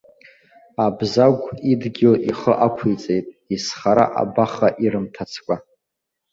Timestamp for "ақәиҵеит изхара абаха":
2.65-4.67